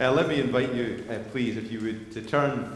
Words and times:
Uh, 0.00 0.12
let 0.12 0.28
me 0.28 0.38
invite 0.38 0.72
you, 0.74 1.04
uh, 1.10 1.18
please, 1.32 1.56
if 1.56 1.72
you 1.72 1.80
would, 1.80 2.12
to 2.12 2.22
turn 2.22 2.72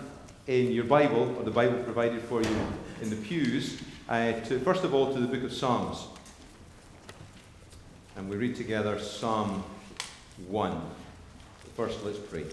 in 0.48 0.72
your 0.72 0.82
Bible, 0.82 1.36
or 1.38 1.44
the 1.44 1.52
Bible 1.52 1.80
provided 1.84 2.20
for 2.20 2.42
you 2.42 2.66
in 3.00 3.10
the 3.10 3.16
pews, 3.16 3.80
uh, 4.08 4.32
to, 4.40 4.58
first 4.58 4.82
of 4.82 4.92
all 4.92 5.14
to 5.14 5.20
the 5.20 5.28
book 5.28 5.44
of 5.44 5.52
Psalms. 5.52 6.08
And 8.16 8.28
we 8.28 8.34
read 8.34 8.56
together 8.56 8.98
Psalm 8.98 9.62
1. 10.48 10.80
First, 11.76 12.02
let's 12.02 12.18
pray. 12.18 12.44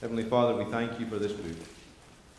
Heavenly 0.00 0.24
Father, 0.24 0.56
we 0.56 0.64
thank 0.64 0.98
you 0.98 1.06
for 1.06 1.20
this 1.20 1.30
book. 1.30 1.68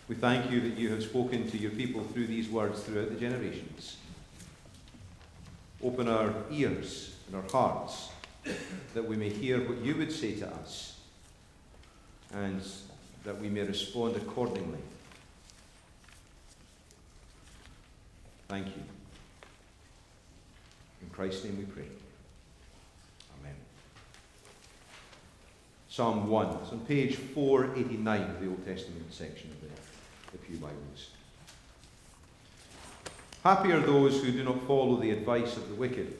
We 0.09 0.15
thank 0.15 0.51
you 0.51 0.59
that 0.59 0.77
you 0.77 0.89
have 0.89 1.03
spoken 1.03 1.49
to 1.51 1.57
your 1.57 1.71
people 1.71 2.03
through 2.03 2.27
these 2.27 2.49
words 2.49 2.83
throughout 2.83 3.11
the 3.11 3.15
generations. 3.15 3.95
Open 5.81 6.09
our 6.09 6.33
ears 6.51 7.15
and 7.27 7.37
our 7.37 7.49
hearts 7.49 8.09
that 8.93 9.07
we 9.07 9.15
may 9.15 9.29
hear 9.29 9.65
what 9.65 9.77
you 9.77 9.95
would 9.95 10.11
say 10.11 10.35
to 10.35 10.47
us 10.49 10.95
and 12.33 12.61
that 13.23 13.39
we 13.39 13.49
may 13.49 13.61
respond 13.61 14.15
accordingly. 14.15 14.79
Thank 18.47 18.67
you. 18.67 18.83
In 21.01 21.09
Christ's 21.09 21.43
name 21.43 21.57
we 21.57 21.65
pray. 21.65 21.87
Amen. 23.39 23.55
Psalm 25.89 26.29
1. 26.29 26.57
It's 26.61 26.71
on 26.71 26.79
page 26.81 27.15
489 27.15 28.21
of 28.21 28.39
the 28.39 28.47
Old 28.47 28.65
Testament 28.65 29.13
section 29.13 29.51
of 29.51 29.61
the, 29.61 29.67
the 30.31 30.37
Pew 30.37 30.57
Bibles. 30.57 31.09
Happy 33.43 33.71
are 33.71 33.79
those 33.79 34.21
who 34.21 34.31
do 34.31 34.43
not 34.43 34.65
follow 34.65 34.97
the 34.97 35.11
advice 35.11 35.57
of 35.57 35.69
the 35.69 35.75
wicked, 35.75 36.13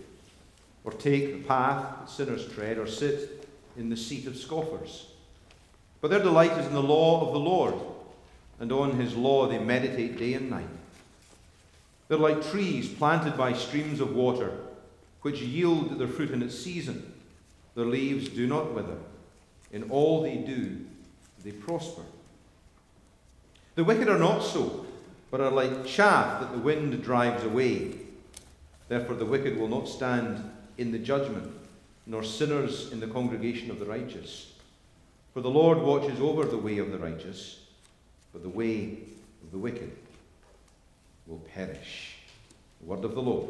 or 0.83 0.91
take 0.91 1.33
the 1.33 1.47
path 1.47 1.99
that 1.99 2.09
sinners 2.09 2.47
tread, 2.53 2.77
or 2.77 2.87
sit 2.87 3.47
in 3.77 3.89
the 3.89 3.97
seat 3.97 4.27
of 4.27 4.37
scoffers. 4.37 5.07
But 6.01 6.11
their 6.11 6.21
delight 6.21 6.51
is 6.51 6.67
in 6.67 6.73
the 6.73 6.81
law 6.81 7.25
of 7.25 7.33
the 7.33 7.39
Lord, 7.39 7.73
and 8.59 8.71
on 8.71 8.99
his 8.99 9.15
law 9.15 9.47
they 9.47 9.59
meditate 9.59 10.17
day 10.17 10.33
and 10.33 10.49
night. 10.49 10.67
They're 12.07 12.17
like 12.17 12.49
trees 12.49 12.87
planted 12.87 13.37
by 13.37 13.53
streams 13.53 13.99
of 13.99 14.15
water, 14.15 14.51
which 15.21 15.41
yield 15.41 15.97
their 15.99 16.07
fruit 16.07 16.31
in 16.31 16.41
its 16.41 16.57
season. 16.57 17.13
Their 17.75 17.85
leaves 17.85 18.29
do 18.29 18.47
not 18.47 18.73
wither. 18.73 18.97
In 19.71 19.89
all 19.89 20.21
they 20.21 20.37
do, 20.37 20.85
they 21.43 21.51
prosper. 21.51 22.03
The 23.75 23.83
wicked 23.83 24.07
are 24.07 24.17
not 24.17 24.39
so, 24.39 24.85
but 25.29 25.41
are 25.41 25.51
like 25.51 25.85
chaff 25.85 26.39
that 26.39 26.51
the 26.51 26.57
wind 26.57 27.03
drives 27.03 27.43
away. 27.43 27.95
Therefore, 28.87 29.15
the 29.15 29.25
wicked 29.25 29.57
will 29.57 29.67
not 29.67 29.87
stand 29.87 30.49
in 30.77 30.91
the 30.91 30.99
judgment, 30.99 31.51
nor 32.05 32.23
sinners 32.23 32.91
in 32.91 32.99
the 32.99 33.07
congregation 33.07 33.69
of 33.69 33.79
the 33.79 33.85
righteous. 33.85 34.53
For 35.37 35.41
the 35.41 35.51
Lord 35.51 35.77
watches 35.83 36.19
over 36.19 36.45
the 36.45 36.57
way 36.57 36.79
of 36.79 36.91
the 36.91 36.97
righteous, 36.97 37.59
but 38.33 38.41
the 38.41 38.49
way 38.49 38.97
of 39.43 39.51
the 39.51 39.59
wicked 39.59 39.95
will 41.27 41.37
perish. 41.53 42.15
The 42.81 42.87
word 42.87 43.05
of 43.05 43.13
the 43.13 43.21
Lord. 43.21 43.45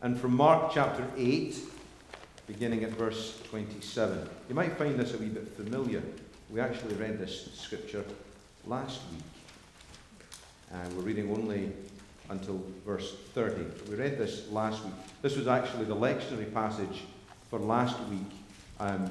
And 0.00 0.18
from 0.18 0.34
Mark 0.34 0.72
chapter 0.72 1.06
8, 1.14 1.58
beginning 2.46 2.84
at 2.84 2.92
verse 2.92 3.38
27. 3.50 4.26
You 4.48 4.54
might 4.54 4.78
find 4.78 4.98
this 4.98 5.12
a 5.12 5.18
wee 5.18 5.26
bit 5.26 5.54
familiar. 5.54 6.02
We 6.48 6.58
actually 6.58 6.94
read 6.94 7.18
this 7.18 7.52
scripture 7.52 8.02
last 8.66 9.02
week. 9.12 9.24
And 10.72 10.96
we're 10.96 11.02
reading 11.02 11.30
only 11.36 11.70
until 12.30 12.62
verse 12.86 13.14
30. 13.34 13.90
We 13.90 13.96
read 13.96 14.16
this 14.16 14.50
last 14.50 14.82
week. 14.82 14.94
This 15.20 15.36
was 15.36 15.48
actually 15.48 15.84
the 15.84 15.96
lectionary 15.96 16.50
passage 16.54 17.02
for 17.52 17.58
last 17.58 18.00
week. 18.08 18.32
Um, 18.80 19.10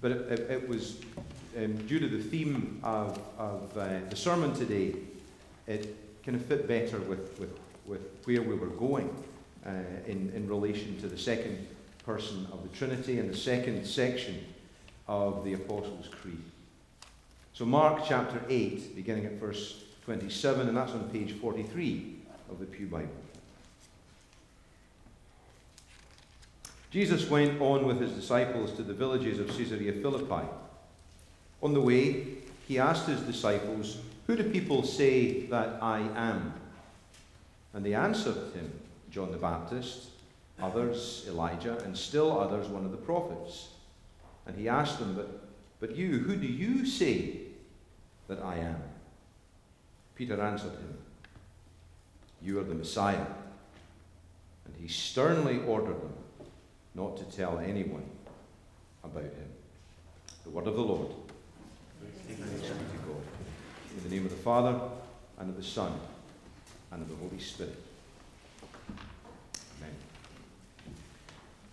but 0.00 0.12
it, 0.12 0.20
it, 0.30 0.50
it 0.52 0.68
was 0.68 1.00
um, 1.56 1.76
due 1.88 1.98
to 1.98 2.06
the 2.06 2.22
theme 2.22 2.78
of, 2.84 3.20
of 3.36 3.76
uh, 3.76 3.98
the 4.08 4.14
sermon 4.14 4.54
today, 4.54 4.94
it 5.66 5.96
kind 6.24 6.36
of 6.36 6.46
fit 6.46 6.68
better 6.68 7.00
with, 7.00 7.36
with, 7.40 7.58
with 7.86 8.02
where 8.22 8.40
we 8.40 8.54
were 8.54 8.68
going 8.68 9.12
uh, 9.66 9.70
in, 10.06 10.30
in 10.32 10.46
relation 10.48 10.96
to 11.00 11.08
the 11.08 11.18
second 11.18 11.66
person 12.06 12.46
of 12.52 12.62
the 12.62 12.68
Trinity 12.68 13.18
and 13.18 13.28
the 13.28 13.36
second 13.36 13.84
section 13.84 14.38
of 15.08 15.44
the 15.44 15.54
Apostles' 15.54 16.06
Creed. 16.22 16.40
So, 17.52 17.64
Mark 17.64 18.04
chapter 18.06 18.40
8, 18.48 18.94
beginning 18.94 19.26
at 19.26 19.32
verse 19.32 19.82
27, 20.04 20.68
and 20.68 20.76
that's 20.76 20.92
on 20.92 21.10
page 21.10 21.32
43 21.32 22.14
of 22.48 22.60
the 22.60 22.66
Pew 22.66 22.86
Bible. 22.86 23.08
Jesus 26.90 27.28
went 27.28 27.60
on 27.60 27.86
with 27.86 28.00
his 28.00 28.12
disciples 28.12 28.72
to 28.72 28.82
the 28.82 28.94
villages 28.94 29.38
of 29.38 29.48
Caesarea 29.48 29.92
Philippi. 29.92 30.46
On 31.62 31.74
the 31.74 31.80
way, 31.80 32.38
he 32.66 32.78
asked 32.78 33.06
his 33.06 33.20
disciples, 33.20 33.98
Who 34.26 34.36
do 34.36 34.44
people 34.50 34.82
say 34.82 35.46
that 35.46 35.82
I 35.82 36.00
am? 36.16 36.54
And 37.74 37.84
they 37.84 37.94
answered 37.94 38.54
him, 38.54 38.72
John 39.10 39.32
the 39.32 39.38
Baptist, 39.38 40.08
others 40.60 41.26
Elijah, 41.28 41.78
and 41.84 41.96
still 41.96 42.38
others 42.38 42.68
one 42.68 42.84
of 42.86 42.90
the 42.90 42.96
prophets. 42.96 43.68
And 44.46 44.56
he 44.56 44.68
asked 44.68 44.98
them, 44.98 45.14
But, 45.14 45.46
but 45.80 45.94
you, 45.94 46.18
who 46.18 46.36
do 46.36 46.46
you 46.46 46.86
say 46.86 47.40
that 48.28 48.42
I 48.42 48.56
am? 48.56 48.82
Peter 50.14 50.40
answered 50.40 50.72
him, 50.72 50.96
You 52.40 52.60
are 52.60 52.64
the 52.64 52.74
Messiah. 52.74 53.26
And 54.64 54.74
he 54.80 54.88
sternly 54.88 55.60
ordered 55.66 56.00
them 56.00 56.14
not 56.98 57.16
to 57.16 57.24
tell 57.24 57.60
anyone 57.60 58.02
about 59.04 59.22
him. 59.22 59.52
The 60.42 60.50
word 60.50 60.66
of 60.66 60.74
the 60.74 60.82
Lord. 60.82 61.12
Thanks 62.26 62.40
be 62.40 62.44
to 62.44 62.72
God. 63.06 63.22
In 63.96 64.02
the 64.02 64.16
name 64.16 64.24
of 64.24 64.32
the 64.32 64.36
Father, 64.38 64.80
and 65.38 65.50
of 65.50 65.56
the 65.56 65.62
Son, 65.62 65.92
and 66.90 67.02
of 67.02 67.08
the 67.08 67.14
Holy 67.14 67.38
Spirit. 67.38 67.76
Amen. 69.78 69.94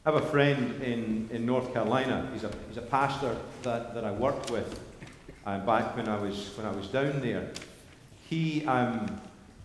I 0.05 0.11
have 0.11 0.23
a 0.23 0.27
friend 0.27 0.83
in, 0.83 1.27
in 1.31 1.43
North 1.43 1.73
Carolina. 1.73 2.29
He's 2.31 2.43
a, 2.43 2.51
he's 2.67 2.77
a 2.77 2.83
pastor 2.83 3.35
that, 3.63 3.95
that 3.95 4.05
I 4.05 4.11
worked 4.11 4.51
with 4.51 4.79
uh, 5.47 5.57
back 5.59 5.97
when 5.97 6.07
I, 6.07 6.19
was, 6.19 6.55
when 6.55 6.67
I 6.67 6.71
was 6.71 6.87
down 6.87 7.21
there. 7.21 7.49
He, 8.29 8.63
um, 8.67 9.19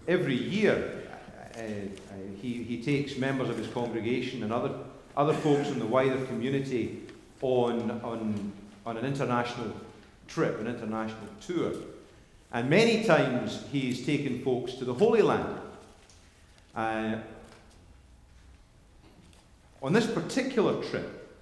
every 0.09 0.37
year, 0.37 1.07
uh, 1.55 1.59
uh, 1.59 1.65
he, 2.41 2.63
he 2.63 2.83
takes 2.83 3.19
members 3.19 3.51
of 3.51 3.59
his 3.59 3.69
congregation 3.69 4.43
and 4.43 4.55
other, 4.55 4.73
other 5.17 5.35
folks 5.35 5.69
in 5.69 5.79
the 5.79 5.87
wider 5.87 6.25
community 6.27 7.03
on, 7.43 7.91
on, 8.03 8.53
on 8.87 8.97
an 8.97 9.05
international 9.05 9.73
trip, 10.29 10.61
an 10.61 10.67
international 10.67 11.29
tour. 11.41 11.73
And 12.53 12.69
many 12.69 13.05
times 13.05 13.65
he's 13.71 14.05
taken 14.05 14.43
folks 14.43 14.75
to 14.75 14.85
the 14.85 14.95
Holy 14.95 15.23
Land. 15.23 15.61
Uh, 16.75 17.17
on 19.83 19.93
this 19.93 20.07
particular 20.07 20.83
trip, 20.85 21.39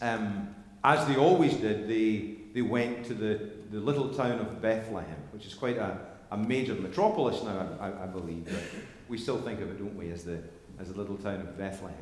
um, 0.00 0.54
as 0.82 1.06
they 1.06 1.16
always 1.16 1.54
did, 1.54 1.88
they, 1.88 2.36
they 2.52 2.62
went 2.62 3.04
to 3.06 3.14
the, 3.14 3.50
the 3.70 3.80
little 3.80 4.08
town 4.08 4.38
of 4.38 4.60
Bethlehem, 4.60 5.16
which 5.32 5.46
is 5.46 5.54
quite 5.54 5.76
a, 5.76 5.98
a 6.30 6.36
major 6.36 6.74
metropolis 6.74 7.42
now, 7.42 7.68
I, 7.80 7.88
I, 7.88 8.04
I 8.04 8.06
believe. 8.06 8.44
But 8.44 8.62
we 9.08 9.18
still 9.18 9.40
think 9.40 9.60
of 9.60 9.70
it, 9.70 9.78
don't 9.78 9.96
we, 9.96 10.10
as 10.10 10.24
the, 10.24 10.38
as 10.78 10.88
the 10.92 10.98
little 10.98 11.16
town 11.16 11.40
of 11.40 11.58
Bethlehem. 11.58 11.96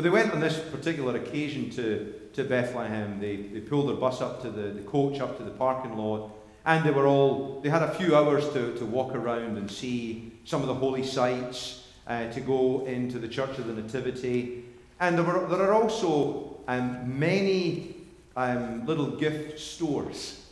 But 0.00 0.04
they 0.04 0.08
went 0.08 0.32
on 0.32 0.40
this 0.40 0.58
particular 0.58 1.14
occasion 1.14 1.68
to, 1.72 2.14
to 2.32 2.44
Bethlehem. 2.44 3.20
They, 3.20 3.36
they 3.36 3.60
pulled 3.60 3.90
their 3.90 3.96
bus 3.96 4.22
up 4.22 4.40
to 4.40 4.50
the, 4.50 4.68
the 4.68 4.80
coach, 4.80 5.20
up 5.20 5.36
to 5.36 5.44
the 5.44 5.50
parking 5.50 5.94
lot, 5.94 6.30
and 6.64 6.82
they 6.86 6.90
were 6.90 7.06
all, 7.06 7.60
they 7.60 7.68
had 7.68 7.82
a 7.82 7.94
few 7.96 8.16
hours 8.16 8.48
to, 8.54 8.74
to 8.78 8.86
walk 8.86 9.14
around 9.14 9.58
and 9.58 9.70
see 9.70 10.32
some 10.46 10.62
of 10.62 10.68
the 10.68 10.74
holy 10.74 11.04
sites, 11.04 11.86
uh, 12.06 12.32
to 12.32 12.40
go 12.40 12.86
into 12.86 13.18
the 13.18 13.28
Church 13.28 13.58
of 13.58 13.66
the 13.66 13.74
Nativity. 13.74 14.64
And 15.00 15.18
there, 15.18 15.24
were, 15.26 15.46
there 15.46 15.70
are 15.70 15.74
also 15.74 16.62
um, 16.66 17.18
many 17.18 17.96
um, 18.36 18.86
little 18.86 19.18
gift 19.18 19.60
stores 19.60 20.46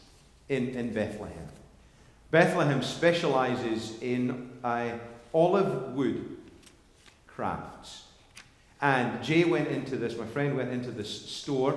in, 0.51 0.75
in 0.75 0.93
Bethlehem. 0.93 1.49
Bethlehem 2.31 2.83
specializes 2.83 3.99
in 4.03 4.51
uh, 4.63 4.91
olive 5.33 5.95
wood 5.95 6.37
crafts. 7.27 8.08
And 8.81 9.23
Jay 9.23 9.45
went 9.45 9.69
into 9.69 9.97
this, 9.97 10.17
my 10.17 10.27
friend 10.27 10.57
went 10.57 10.71
into 10.71 10.91
this 10.91 11.27
store 11.27 11.77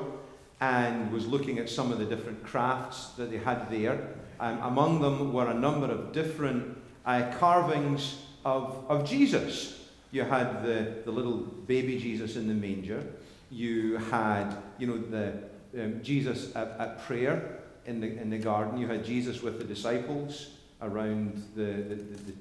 and 0.59 1.11
was 1.11 1.25
looking 1.25 1.57
at 1.57 1.69
some 1.69 1.91
of 1.91 1.97
the 1.97 2.05
different 2.05 2.43
crafts 2.43 3.07
that 3.17 3.31
they 3.31 3.37
had 3.37 3.69
there. 3.71 4.09
Um, 4.39 4.59
among 4.61 5.01
them 5.01 5.33
were 5.33 5.47
a 5.47 5.53
number 5.53 5.87
of 5.87 6.11
different 6.11 6.77
uh, 7.05 7.31
carvings 7.39 8.21
of, 8.45 8.85
of 8.87 9.09
Jesus. 9.09 9.89
You 10.11 10.23
had 10.23 10.63
the, 10.63 11.01
the 11.05 11.11
little 11.11 11.37
baby 11.37 11.99
Jesus 11.99 12.35
in 12.35 12.47
the 12.47 12.53
manger. 12.53 13.03
You 13.49 13.97
had, 13.97 14.55
you 14.77 14.87
know, 14.87 14.97
the 14.97 15.83
um, 15.83 16.03
Jesus 16.03 16.55
at, 16.55 16.75
at, 16.79 17.03
prayer 17.05 17.59
in 17.85 17.99
the, 17.99 18.19
in 18.19 18.29
the 18.29 18.37
garden. 18.37 18.77
You 18.77 18.87
had 18.87 19.03
Jesus 19.03 19.41
with 19.41 19.57
the 19.57 19.63
disciples 19.63 20.51
around 20.81 21.43
the, 21.55 21.63
the, 21.63 21.95
the, 21.95 22.33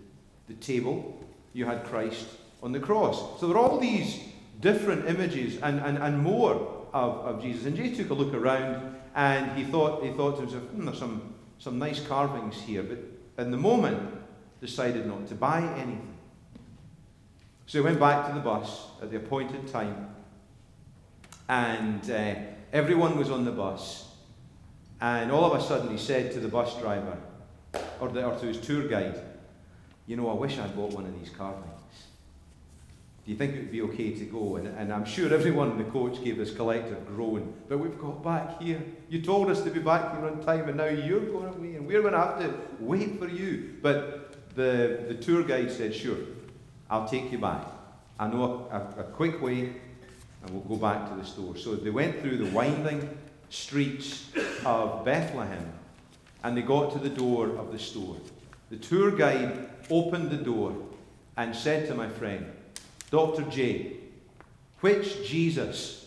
the 0.49 0.55
table. 0.55 1.25
You 1.53 1.65
had 1.65 1.85
Christ 1.85 2.27
on 2.63 2.73
the 2.73 2.81
cross. 2.81 3.41
So 3.41 3.49
there 3.49 3.57
are 3.57 3.71
all 3.71 3.79
these 3.79 4.21
different 4.61 5.09
images 5.09 5.59
and, 5.63 5.81
and, 5.81 5.99
and 5.99 6.19
more 6.19 6.87
of, 6.93 7.19
of 7.19 7.43
Jesus. 7.43 7.67
And 7.67 7.77
Jay 7.77 7.95
took 7.95 8.11
a 8.11 8.15
look 8.15 8.35
around 8.35 8.97
and 9.15 9.57
he 9.59 9.65
thought, 9.65 10.05
he 10.05 10.13
thought 10.13 10.37
to 10.37 10.43
himself, 10.43 10.63
hmm, 10.65 10.85
there's 10.85 10.99
some, 10.99 11.35
some 11.59 11.79
nice 11.79 12.01
carvings 12.07 12.61
here, 12.61 12.83
but 12.83 12.99
in 13.43 13.51
the 13.51 13.57
moment 13.57 14.01
decided 14.61 15.07
not 15.07 15.27
to 15.29 15.35
buy 15.35 15.63
anything. 15.77 16.17
So 17.67 17.79
he 17.79 17.85
went 17.85 18.01
back 18.01 18.27
to 18.29 18.35
the 18.35 18.41
bus 18.41 18.89
at 19.01 19.11
the 19.11 19.17
appointed 19.17 19.69
time, 19.69 20.15
and 21.49 22.11
uh, 22.11 22.35
everyone 22.73 23.17
was 23.17 23.31
on 23.31 23.45
the 23.45 23.53
bus. 23.53 24.09
And 25.01 25.31
all 25.33 25.45
of 25.45 25.59
a 25.59 25.65
sudden, 25.65 25.89
he 25.89 25.97
said 25.97 26.33
to 26.33 26.41
the 26.41 26.49
bus 26.49 26.77
driver, 26.79 27.17
or, 28.01 28.09
the, 28.09 28.25
or 28.25 28.37
to 28.39 28.47
his 28.47 28.61
tour 28.61 28.87
guide, 28.89 29.19
You 30.07 30.17
know, 30.17 30.29
I 30.29 30.35
wish 30.35 30.59
I'd 30.59 30.75
bought 30.75 30.93
one 30.93 31.07
of 31.07 31.19
these 31.19 31.31
carvings. 31.31 31.80
You 33.31 33.37
think 33.37 33.55
it 33.55 33.59
would 33.59 33.71
be 33.71 33.83
okay 33.83 34.11
to 34.11 34.25
go? 34.25 34.57
And, 34.57 34.67
and 34.77 34.93
I'm 34.93 35.05
sure 35.05 35.33
everyone 35.33 35.71
in 35.71 35.79
the 35.79 35.85
coach 35.85 36.21
gave 36.25 36.37
this 36.37 36.53
collective 36.53 37.07
groan, 37.07 37.55
but 37.69 37.79
we've 37.79 37.97
got 37.97 38.25
back 38.25 38.61
here. 38.61 38.83
You 39.09 39.23
told 39.23 39.51
us 39.51 39.63
to 39.63 39.71
be 39.71 39.79
back 39.79 40.17
here 40.17 40.27
on 40.27 40.43
time, 40.43 40.69
and 40.69 40.77
now 40.77 40.87
you're 40.87 41.21
going 41.21 41.55
away, 41.55 41.77
and 41.77 41.87
we're 41.87 42.01
going 42.01 42.15
to 42.15 42.19
have 42.19 42.41
to 42.41 42.53
wait 42.81 43.21
for 43.21 43.29
you. 43.29 43.77
But 43.81 44.57
the, 44.57 45.05
the 45.07 45.15
tour 45.15 45.45
guide 45.45 45.71
said, 45.71 45.95
Sure, 45.95 46.17
I'll 46.91 47.07
take 47.07 47.31
you 47.31 47.39
back. 47.39 47.69
I 48.19 48.27
know 48.27 48.69
a, 48.69 48.77
a, 48.77 49.03
a 49.03 49.05
quick 49.05 49.41
way, 49.41 49.75
and 50.43 50.51
we'll 50.51 50.63
go 50.63 50.75
back 50.75 51.09
to 51.11 51.15
the 51.15 51.25
store. 51.25 51.57
So 51.57 51.77
they 51.77 51.91
went 51.91 52.21
through 52.21 52.39
the 52.39 52.51
winding 52.51 53.17
streets 53.49 54.27
of 54.65 55.05
Bethlehem, 55.05 55.73
and 56.43 56.57
they 56.57 56.63
got 56.63 56.93
to 56.95 56.99
the 56.99 57.09
door 57.09 57.51
of 57.51 57.71
the 57.71 57.79
store. 57.79 58.17
The 58.71 58.77
tour 58.77 59.13
guide 59.13 59.71
opened 59.89 60.31
the 60.33 60.37
door 60.37 60.75
and 61.37 61.55
said 61.55 61.87
to 61.87 61.95
my 61.95 62.09
friend, 62.09 62.57
Dr. 63.11 63.43
J, 63.43 63.97
which 64.81 65.27
Jesus 65.29 66.07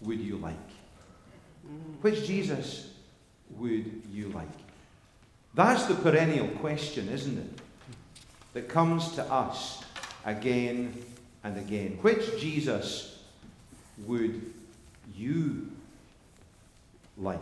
would 0.00 0.20
you 0.20 0.36
like? 0.36 0.54
Which 2.00 2.26
Jesus 2.26 2.90
would 3.50 4.02
you 4.12 4.28
like? 4.28 4.48
That's 5.54 5.86
the 5.86 5.94
perennial 5.94 6.48
question, 6.48 7.08
isn't 7.08 7.38
it? 7.38 7.60
That 8.52 8.68
comes 8.68 9.12
to 9.12 9.22
us 9.32 9.82
again 10.24 11.02
and 11.44 11.56
again. 11.56 11.98
Which 12.02 12.38
Jesus 12.40 13.18
would 14.06 14.52
you 15.16 15.70
like? 17.16 17.40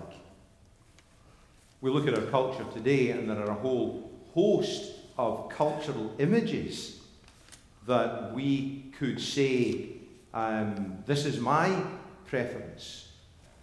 We 1.81 1.91
look 1.91 2.07
at 2.07 2.15
our 2.17 2.27
culture 2.27 2.65
today, 2.73 3.11
and 3.11 3.29
there 3.29 3.41
are 3.41 3.51
a 3.51 3.55
whole 3.55 4.11
host 4.35 4.93
of 5.19 5.49
cultural 5.49 6.15
images 6.19 7.02
that 7.87 8.33
we 8.35 8.93
could 8.99 9.21
say, 9.21 9.89
um, 10.35 10.99
This 11.07 11.25
is 11.25 11.39
my 11.41 11.83
preference. 12.27 13.09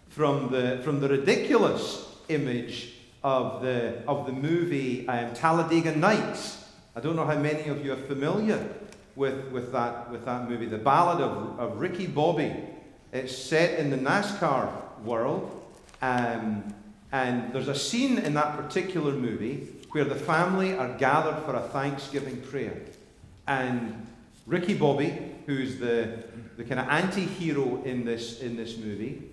From 0.09 0.51
the, 0.51 0.81
from 0.83 0.99
the 0.99 1.09
ridiculous 1.09 2.07
image 2.29 2.93
of 3.23 3.61
the, 3.61 4.03
of 4.07 4.25
the 4.25 4.31
movie 4.31 5.07
um, 5.07 5.33
Talladega 5.33 5.95
Nights. 5.95 6.65
I 6.95 6.99
don't 6.99 7.15
know 7.15 7.25
how 7.25 7.37
many 7.37 7.69
of 7.69 7.85
you 7.85 7.93
are 7.93 7.97
familiar 7.97 8.67
with, 9.15 9.51
with, 9.51 9.71
that, 9.71 10.09
with 10.11 10.25
that 10.25 10.49
movie. 10.49 10.65
The 10.65 10.77
Ballad 10.77 11.21
of, 11.21 11.59
of 11.59 11.79
Ricky 11.79 12.07
Bobby. 12.07 12.53
It's 13.11 13.35
set 13.35 13.79
in 13.79 13.89
the 13.89 13.97
NASCAR 13.97 14.71
world. 15.03 15.63
Um, 16.01 16.73
and 17.11 17.51
there's 17.53 17.67
a 17.67 17.75
scene 17.75 18.19
in 18.19 18.33
that 18.35 18.55
particular 18.55 19.11
movie 19.11 19.67
where 19.91 20.05
the 20.05 20.15
family 20.15 20.77
are 20.77 20.95
gathered 20.97 21.43
for 21.43 21.55
a 21.55 21.61
Thanksgiving 21.61 22.41
prayer. 22.41 22.77
And 23.47 24.07
Ricky 24.45 24.73
Bobby, 24.73 25.35
who's 25.45 25.77
the, 25.77 26.23
the 26.57 26.63
kind 26.63 26.79
of 26.79 26.87
anti 26.87 27.21
hero 27.21 27.81
in 27.83 28.05
this, 28.05 28.41
in 28.41 28.55
this 28.55 28.77
movie, 28.77 29.29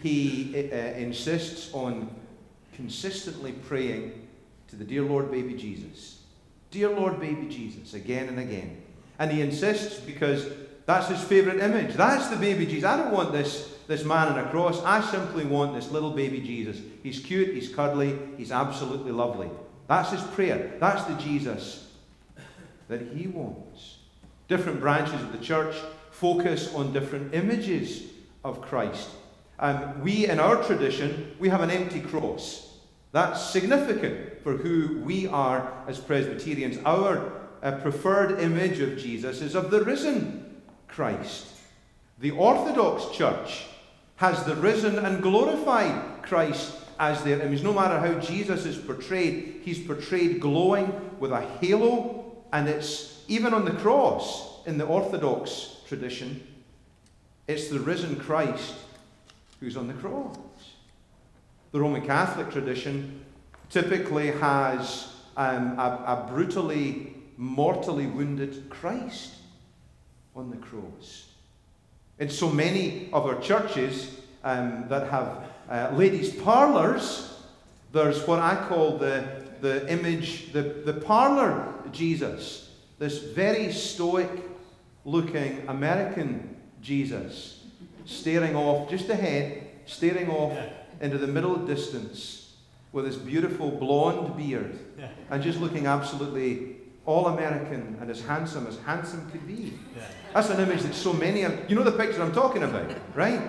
he 0.00 0.70
uh, 0.72 0.76
insists 0.76 1.72
on 1.74 2.10
consistently 2.74 3.52
praying 3.52 4.26
to 4.68 4.76
the 4.76 4.84
dear 4.84 5.02
Lord 5.02 5.30
baby 5.30 5.54
Jesus. 5.54 6.22
Dear 6.70 6.90
Lord 6.90 7.20
baby 7.20 7.48
Jesus, 7.48 7.94
again 7.94 8.28
and 8.28 8.38
again. 8.38 8.80
And 9.18 9.30
he 9.30 9.42
insists 9.42 10.00
because 10.00 10.46
that's 10.86 11.08
his 11.08 11.22
favourite 11.22 11.60
image. 11.60 11.94
That's 11.94 12.28
the 12.28 12.36
baby 12.36 12.64
Jesus. 12.66 12.84
I 12.84 12.96
don't 12.96 13.12
want 13.12 13.32
this, 13.32 13.76
this 13.86 14.04
man 14.04 14.28
on 14.28 14.38
a 14.38 14.48
cross. 14.50 14.82
I 14.82 15.00
simply 15.00 15.44
want 15.44 15.74
this 15.74 15.90
little 15.90 16.10
baby 16.10 16.40
Jesus. 16.40 16.80
He's 17.02 17.20
cute, 17.20 17.54
he's 17.54 17.68
cuddly, 17.68 18.18
he's 18.36 18.52
absolutely 18.52 19.12
lovely. 19.12 19.50
That's 19.88 20.10
his 20.10 20.22
prayer. 20.22 20.76
That's 20.80 21.04
the 21.04 21.14
Jesus 21.14 21.88
that 22.88 23.02
he 23.02 23.26
wants. 23.26 23.98
Different 24.50 24.80
branches 24.80 25.22
of 25.22 25.30
the 25.30 25.38
church 25.38 25.76
focus 26.10 26.74
on 26.74 26.92
different 26.92 27.32
images 27.36 28.02
of 28.42 28.60
Christ. 28.60 29.08
Um, 29.60 30.00
we, 30.02 30.26
in 30.26 30.40
our 30.40 30.60
tradition, 30.64 31.36
we 31.38 31.48
have 31.48 31.60
an 31.60 31.70
empty 31.70 32.00
cross. 32.00 32.78
That's 33.12 33.40
significant 33.50 34.42
for 34.42 34.56
who 34.56 35.02
we 35.04 35.28
are 35.28 35.72
as 35.86 36.00
Presbyterians. 36.00 36.78
Our 36.84 37.32
uh, 37.62 37.76
preferred 37.76 38.40
image 38.40 38.80
of 38.80 38.98
Jesus 38.98 39.40
is 39.40 39.54
of 39.54 39.70
the 39.70 39.84
risen 39.84 40.60
Christ. 40.88 41.46
The 42.18 42.32
Orthodox 42.32 43.16
Church 43.16 43.66
has 44.16 44.42
the 44.42 44.56
risen 44.56 44.98
and 44.98 45.22
glorified 45.22 46.24
Christ 46.24 46.74
as 46.98 47.22
their 47.22 47.40
image. 47.40 47.62
No 47.62 47.72
matter 47.72 48.00
how 48.00 48.18
Jesus 48.18 48.66
is 48.66 48.78
portrayed, 48.78 49.60
he's 49.62 49.78
portrayed 49.78 50.40
glowing 50.40 50.92
with 51.20 51.30
a 51.30 51.42
halo, 51.60 52.44
and 52.52 52.68
it's 52.68 53.19
even 53.30 53.54
on 53.54 53.64
the 53.64 53.70
cross, 53.70 54.66
in 54.66 54.76
the 54.76 54.84
Orthodox 54.84 55.76
tradition, 55.86 56.44
it's 57.46 57.68
the 57.68 57.78
risen 57.78 58.16
Christ 58.16 58.74
who's 59.60 59.76
on 59.76 59.86
the 59.86 59.94
cross. 59.94 60.36
The 61.70 61.80
Roman 61.80 62.04
Catholic 62.04 62.50
tradition 62.50 63.24
typically 63.70 64.32
has 64.32 65.14
um, 65.36 65.78
a, 65.78 66.26
a 66.26 66.28
brutally, 66.28 67.14
mortally 67.36 68.08
wounded 68.08 68.68
Christ 68.68 69.34
on 70.34 70.50
the 70.50 70.56
cross. 70.56 71.28
In 72.18 72.28
so 72.28 72.50
many 72.50 73.10
of 73.12 73.26
our 73.26 73.40
churches 73.40 74.18
um, 74.42 74.86
that 74.88 75.08
have 75.08 75.44
uh, 75.70 75.94
ladies' 75.96 76.34
parlours, 76.34 77.32
there's 77.92 78.26
what 78.26 78.40
I 78.40 78.56
call 78.68 78.98
the, 78.98 79.44
the 79.60 79.88
image, 79.88 80.52
the, 80.52 80.62
the 80.62 80.94
parlour 80.94 81.72
Jesus 81.92 82.69
this 83.00 83.18
very 83.18 83.72
stoic 83.72 84.30
looking 85.06 85.64
American 85.68 86.54
Jesus 86.82 87.64
staring 88.04 88.54
off 88.54 88.90
just 88.90 89.08
ahead, 89.08 89.66
staring 89.86 90.30
off 90.30 90.56
into 91.00 91.16
the 91.16 91.26
middle 91.26 91.56
distance 91.56 92.56
with 92.92 93.06
his 93.06 93.16
beautiful 93.16 93.70
blonde 93.70 94.36
beard 94.36 94.78
and 95.30 95.42
just 95.42 95.58
looking 95.60 95.86
absolutely 95.86 96.76
all 97.06 97.28
American 97.28 97.96
and 98.00 98.10
as 98.10 98.20
handsome 98.20 98.66
as 98.66 98.78
handsome 98.80 99.30
could 99.30 99.46
be. 99.46 99.72
That's 100.34 100.50
an 100.50 100.60
image 100.60 100.82
that 100.82 100.94
so 100.94 101.14
many 101.14 101.42
of 101.42 101.70
you 101.70 101.76
know 101.76 101.82
the 101.82 101.92
picture 101.92 102.22
I'm 102.22 102.32
talking 102.32 102.64
about, 102.64 102.90
right? 103.14 103.40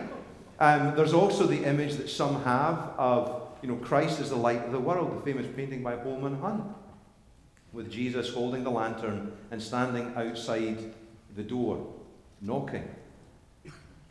Um, 0.59 0.95
there's 0.95 1.13
also 1.13 1.45
the 1.45 1.65
image 1.65 1.95
that 1.95 2.09
some 2.09 2.41
have 2.43 2.93
of 2.97 3.49
you 3.61 3.67
know 3.67 3.75
Christ 3.75 4.21
as 4.21 4.29
the 4.29 4.37
light 4.37 4.63
of 4.63 4.71
the 4.71 4.79
world, 4.79 5.17
the 5.17 5.33
famous 5.33 5.45
painting 5.57 5.83
by 5.83 5.97
Holman 5.97 6.39
Hunt 6.39 6.63
with 7.73 7.91
Jesus 7.91 8.33
holding 8.33 8.63
the 8.63 8.71
lantern 8.71 9.31
and 9.51 9.61
standing 9.61 10.13
outside 10.15 10.93
the 11.35 11.43
door, 11.43 11.85
knocking, 12.41 12.87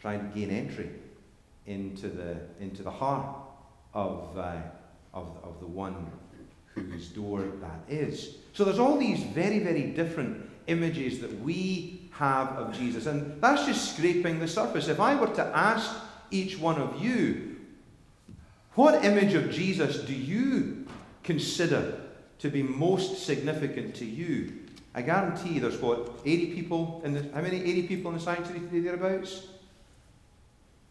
trying 0.00 0.21
to 0.21 0.38
gain 0.38 0.50
entry 0.50 0.90
into 1.67 2.09
the, 2.09 2.37
into 2.59 2.83
the 2.83 2.90
heart 2.90 3.37
of, 3.95 4.37
uh, 4.38 4.57
of, 5.12 5.37
of 5.43 5.61
the 5.61 5.67
one 5.67 6.11
whose 6.75 7.09
door 7.09 7.43
that 7.61 7.81
is. 7.88 8.37
So 8.52 8.64
there's 8.64 8.79
all 8.79 8.97
these 8.97 9.23
very, 9.23 9.59
very 9.59 9.83
different 9.83 10.49
images 10.67 11.21
that 11.21 11.40
we 11.40 12.09
have 12.12 12.49
of 12.50 12.76
Jesus. 12.76 13.07
And 13.07 13.40
that's 13.43 13.67
just 13.67 13.95
scraping 13.95 14.38
the 14.38 14.49
surface. 14.49 14.88
If 14.88 15.00
I 15.00 15.14
were 15.14 15.35
to 15.35 15.45
ask 15.45 15.90
each 16.31 16.59
one 16.59 16.81
of 16.81 17.02
you, 17.02 17.57
what 18.75 19.05
image 19.05 19.35
of 19.35 19.50
Jesus 19.50 19.99
do 19.99 20.14
you 20.14 20.87
consider 21.23 22.00
to 22.40 22.49
be 22.49 22.62
most 22.62 23.25
significant 23.25 23.94
to 23.97 24.04
you, 24.04 24.52
I 24.94 25.02
guarantee 25.02 25.59
there's 25.59 25.78
what, 25.78 26.20
80 26.25 26.54
people 26.54 27.00
in 27.04 27.14
the, 27.14 27.23
how 27.35 27.42
many 27.42 27.62
80 27.62 27.82
people 27.87 28.11
in 28.11 28.16
the 28.16 28.23
sanctuary 28.23 28.61
today 28.61 28.80
thereabouts? 28.80 29.47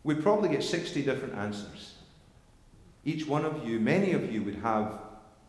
We'd 0.03 0.23
probably 0.23 0.49
get 0.49 0.63
60 0.63 1.03
different 1.03 1.35
answers. 1.35 1.95
Each 3.03 3.25
one 3.25 3.45
of 3.45 3.67
you, 3.67 3.79
many 3.79 4.13
of 4.13 4.31
you 4.31 4.43
would 4.43 4.55
have 4.55 4.99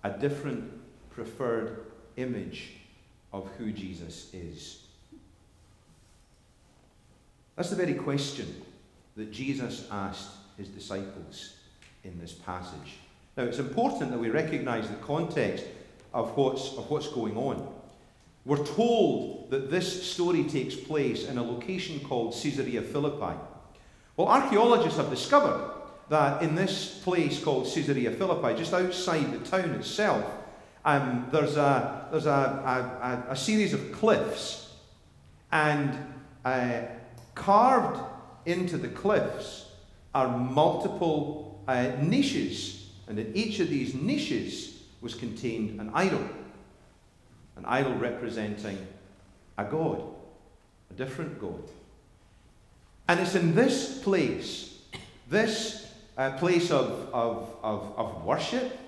a 0.03 0.11
different 0.11 0.73
preferred 1.11 1.85
image 2.17 2.73
of 3.33 3.49
who 3.59 3.71
Jesus 3.71 4.33
is. 4.33 4.87
That's 7.57 7.71
the 7.71 7.77
very 7.77 7.95
question 7.95 8.63
that 9.17 9.31
Jesus 9.31 9.87
asked 9.91 10.31
his 10.57 10.69
disciples 10.69 11.55
in 12.05 12.19
this 12.19 12.33
passage. 12.33 12.99
Now, 13.37 13.45
it's 13.45 13.59
important 13.59 14.11
that 14.11 14.19
we 14.19 14.31
recognize 14.31 14.89
the 14.89 14.97
context 14.97 15.65
of 16.13 16.37
what's, 16.37 16.77
of 16.77 16.91
what's 16.91 17.09
going 17.09 17.37
on. 17.37 17.67
We're 18.45 18.65
told 18.65 19.51
that 19.51 19.71
this 19.71 20.11
story 20.11 20.45
takes 20.45 20.75
place 20.75 21.27
in 21.27 21.39
a 21.39 21.43
location 21.43 22.01
called 22.01 22.35
Caesarea 22.35 22.83
Philippi. 22.83 23.39
Well, 24.17 24.29
archaeologists 24.29 24.99
have 24.99 25.11
discovered 25.11 25.71
that 26.09 26.43
in 26.43 26.55
this 26.55 26.99
place 27.05 27.43
called 27.43 27.73
Caesarea 27.73 28.11
Philippi, 28.11 28.59
just 28.59 28.73
outside 28.73 29.31
the 29.33 29.39
town 29.39 29.71
itself, 29.71 30.25
um, 30.85 31.29
there's, 31.31 31.57
a, 31.57 32.09
there's 32.11 32.27
a, 32.27 33.27
a, 33.29 33.33
a, 33.33 33.37
series 33.37 33.75
of 33.75 33.93
cliffs, 33.93 34.75
and 35.53 35.97
uh, 36.45 36.83
carved 37.35 38.01
into 38.47 38.79
the 38.79 38.89
cliffs 38.89 39.67
are 40.15 40.29
multiple 40.29 41.63
uh, 41.69 41.93
niches, 42.01 42.89
and 43.07 43.19
in 43.19 43.37
each 43.37 43.61
of 43.61 43.69
these 43.69 43.95
niches 43.95 44.80
was 45.01 45.15
contained 45.15 45.81
an 45.81 45.91
idol. 45.95 46.25
An 47.57 47.65
idol 47.65 47.95
representing 47.95 48.79
a 49.59 49.65
god, 49.65 50.03
a 50.91 50.95
different 50.95 51.41
god. 51.41 51.63
And 53.09 53.21
it's 53.21 53.35
in 53.35 53.55
this 53.55 53.99
place, 54.03 54.81
this 55.29 55.93
uh, 56.17 56.31
place 56.39 56.71
of, 56.71 57.09
of, 57.13 57.57
of, 57.63 57.93
of 57.97 58.25
worship, 58.25 58.79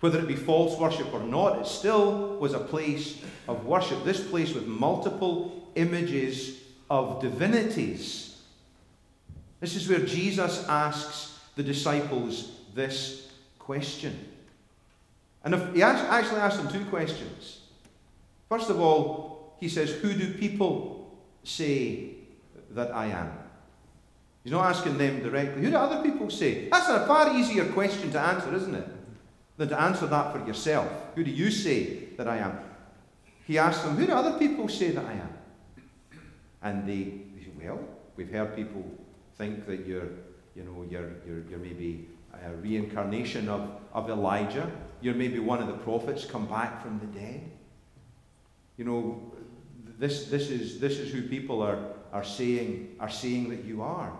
whether 0.00 0.18
it 0.18 0.28
be 0.28 0.36
false 0.36 0.78
worship 0.78 1.12
or 1.12 1.20
not, 1.20 1.60
it 1.60 1.66
still 1.66 2.36
was 2.36 2.52
a 2.52 2.58
place 2.58 3.22
of 3.48 3.64
worship. 3.64 4.04
This 4.04 4.24
place 4.24 4.52
with 4.52 4.66
multiple 4.66 5.70
images 5.74 6.60
of 6.90 7.20
divinities. 7.20 8.42
This 9.60 9.74
is 9.74 9.88
where 9.88 10.00
Jesus 10.00 10.66
asks 10.68 11.38
the 11.54 11.62
disciples 11.62 12.52
this 12.74 13.30
question. 13.58 14.35
And 15.46 15.54
if 15.54 15.74
he 15.74 15.80
actually 15.80 16.40
asked 16.40 16.56
them 16.56 16.68
two 16.68 16.84
questions. 16.86 17.60
First 18.48 18.68
of 18.68 18.80
all, 18.80 19.56
he 19.60 19.68
says, 19.68 19.92
Who 19.92 20.12
do 20.12 20.34
people 20.34 21.16
say 21.44 22.16
that 22.72 22.92
I 22.92 23.06
am? 23.06 23.30
He's 24.42 24.50
not 24.50 24.66
asking 24.66 24.98
them 24.98 25.22
directly. 25.22 25.62
Who 25.62 25.70
do 25.70 25.76
other 25.76 26.02
people 26.02 26.30
say? 26.30 26.68
That's 26.68 26.88
a 26.88 27.06
far 27.06 27.32
easier 27.32 27.64
question 27.66 28.10
to 28.10 28.18
answer, 28.18 28.52
isn't 28.56 28.74
it? 28.74 28.88
Than 29.56 29.68
to 29.68 29.80
answer 29.80 30.08
that 30.08 30.32
for 30.32 30.44
yourself. 30.44 30.90
Who 31.14 31.22
do 31.22 31.30
you 31.30 31.52
say 31.52 32.08
that 32.16 32.26
I 32.26 32.38
am? 32.38 32.58
He 33.46 33.56
asked 33.56 33.84
them, 33.84 33.96
Who 33.96 34.04
do 34.04 34.14
other 34.14 34.36
people 34.40 34.68
say 34.68 34.90
that 34.90 35.04
I 35.04 35.12
am? 35.12 35.32
And 36.60 36.88
they, 36.88 37.22
said, 37.40 37.52
well, 37.56 37.78
we've 38.16 38.32
heard 38.32 38.56
people 38.56 38.84
think 39.38 39.64
that 39.66 39.86
you're, 39.86 40.08
you 40.56 40.64
know, 40.64 40.84
you're, 40.90 41.12
you're, 41.24 41.44
you're 41.48 41.60
maybe 41.60 42.08
a 42.32 42.52
reincarnation 42.56 43.48
of, 43.48 43.70
of 43.92 44.10
Elijah. 44.10 44.68
You're 45.00 45.14
maybe 45.14 45.38
one 45.38 45.60
of 45.60 45.68
the 45.68 45.74
prophets 45.74 46.24
come 46.24 46.46
back 46.46 46.82
from 46.82 46.98
the 46.98 47.06
dead. 47.06 47.50
You 48.76 48.84
know, 48.84 49.32
this, 49.98 50.26
this, 50.26 50.50
is, 50.50 50.80
this 50.80 50.98
is 50.98 51.12
who 51.12 51.22
people 51.22 51.62
are, 51.62 51.78
are, 52.12 52.24
saying, 52.24 52.96
are 53.00 53.10
saying 53.10 53.50
that 53.50 53.64
you 53.64 53.82
are. 53.82 54.12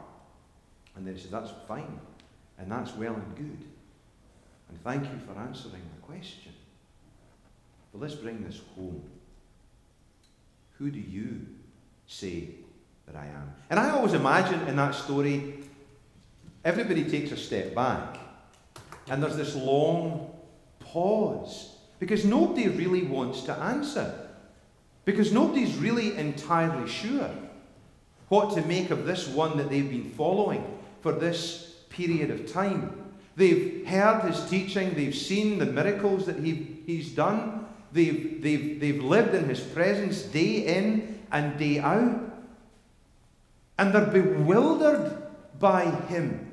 And 0.95 1.07
they 1.07 1.19
say, 1.21 1.29
that's 1.31 1.53
fine. 1.69 2.01
And 2.59 2.71
that's 2.71 2.95
well 2.95 3.15
and 3.15 3.37
good. 3.37 3.65
And 4.69 4.83
thank 4.83 5.03
you 5.05 5.19
for 5.27 5.39
answering 5.39 5.83
the 5.95 6.07
question. 6.07 6.53
But 7.93 8.01
let's 8.01 8.15
bring 8.15 8.43
this 8.43 8.61
home. 8.75 9.03
Who 10.79 10.91
do 10.91 10.99
you 10.99 11.47
say 12.07 12.51
that 13.07 13.17
I 13.17 13.27
am? 13.27 13.55
And 13.71 13.79
I 13.79 13.91
always 13.91 14.15
imagine 14.15 14.67
in 14.69 14.77
that 14.77 14.95
story, 14.95 15.61
everybody 16.65 17.05
takes 17.05 17.33
a 17.33 17.37
step 17.37 17.75
back. 17.75 18.19
And 19.09 19.23
there's 19.23 19.37
this 19.37 19.55
long 19.55 20.36
pause. 20.97 21.77
Because 21.99 22.25
nobody 22.25 22.69
really 22.69 23.03
wants 23.03 23.43
to 23.43 23.53
answer. 23.53 24.15
Because 25.05 25.31
nobody's 25.31 25.77
really 25.77 26.17
entirely 26.17 26.89
sure 26.89 27.31
what 28.29 28.55
to 28.55 28.63
make 28.63 28.91
of 28.91 29.05
this 29.05 29.29
one 29.29 29.59
that 29.59 29.69
they've 29.69 29.91
been 29.91 30.11
following 30.13 30.65
for 31.03 31.13
this 31.13 31.75
period 31.91 32.31
of 32.31 32.51
time. 32.51 33.13
They've 33.37 33.87
heard 33.87 34.23
his 34.23 34.49
teaching, 34.49 34.95
they've 34.95 35.15
seen 35.15 35.59
the 35.59 35.67
miracles 35.67 36.25
that 36.25 36.39
he, 36.39 36.81
he's 36.87 37.11
done, 37.13 37.67
they've, 37.93 38.43
they've, 38.43 38.81
they've 38.81 39.03
lived 39.03 39.35
in 39.35 39.49
his 39.49 39.61
presence 39.61 40.23
day 40.23 40.79
in 40.79 41.21
and 41.31 41.59
day 41.59 41.79
out. 41.79 42.21
And 43.79 43.95
they're 43.95 44.07
bewildered 44.07 45.23
by 45.61 45.85
him. 46.09 46.51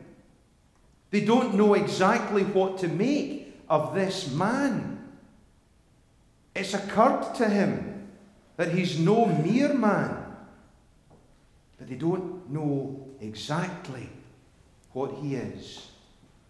They 1.12 1.22
don't 1.22 1.56
know 1.56 1.76
exactly 1.76 2.44
what 2.44 2.80
to 2.80 2.90
make 2.90 3.43
of 3.74 3.96
this 3.96 4.32
man. 4.32 5.00
It's 6.56 6.76
occurred 6.76 7.34
to 7.38 7.50
him 7.50 8.08
that 8.56 8.72
he's 8.72 9.00
no 9.00 9.26
mere 9.26 9.74
man, 9.74 10.16
but 11.80 11.88
they 11.88 11.96
don't 11.96 12.52
know 12.52 13.08
exactly 13.20 14.08
what 14.92 15.16
he 15.16 15.34
is 15.34 15.88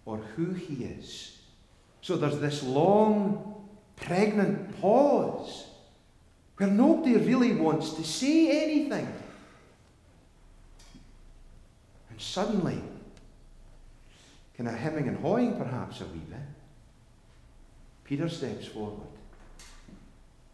or 0.05 0.17
who 0.17 0.51
he 0.51 0.83
is. 0.83 1.37
So 2.01 2.17
there's 2.17 2.39
this 2.39 2.61
long, 2.61 3.69
pregnant 3.95 4.81
pause 4.81 5.65
where 6.57 6.69
nobody 6.69 7.15
really 7.15 7.53
wants 7.53 7.93
to 7.93 8.03
say 8.03 8.65
anything. 8.65 9.07
And 12.09 12.19
suddenly, 12.19 12.81
kind 14.57 14.67
of 14.67 14.75
hemming 14.75 15.07
and 15.07 15.17
hawing 15.19 15.55
perhaps 15.55 16.01
a 16.01 16.05
wee 16.05 16.19
bit, 16.29 16.39
Peter 18.03 18.27
steps 18.29 18.67
forward 18.67 19.07